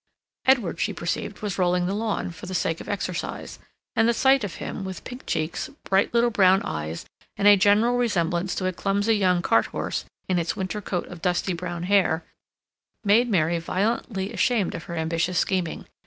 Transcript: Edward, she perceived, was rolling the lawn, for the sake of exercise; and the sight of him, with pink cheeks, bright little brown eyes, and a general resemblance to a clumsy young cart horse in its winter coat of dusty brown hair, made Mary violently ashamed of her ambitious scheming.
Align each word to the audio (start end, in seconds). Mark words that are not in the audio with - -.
Edward, 0.47 0.79
she 0.79 0.93
perceived, 0.93 1.43
was 1.43 1.59
rolling 1.59 1.85
the 1.85 1.93
lawn, 1.93 2.31
for 2.31 2.47
the 2.47 2.55
sake 2.55 2.81
of 2.81 2.89
exercise; 2.89 3.59
and 3.95 4.09
the 4.09 4.15
sight 4.15 4.43
of 4.43 4.55
him, 4.55 4.83
with 4.83 5.03
pink 5.03 5.27
cheeks, 5.27 5.69
bright 5.83 6.11
little 6.11 6.31
brown 6.31 6.59
eyes, 6.63 7.05
and 7.37 7.47
a 7.47 7.55
general 7.55 7.95
resemblance 7.97 8.55
to 8.55 8.65
a 8.65 8.73
clumsy 8.73 9.13
young 9.15 9.43
cart 9.43 9.67
horse 9.67 10.05
in 10.27 10.39
its 10.39 10.55
winter 10.55 10.81
coat 10.81 11.07
of 11.09 11.21
dusty 11.21 11.53
brown 11.53 11.83
hair, 11.83 12.23
made 13.03 13.29
Mary 13.29 13.59
violently 13.59 14.33
ashamed 14.33 14.73
of 14.73 14.85
her 14.85 14.95
ambitious 14.95 15.37
scheming. 15.37 15.85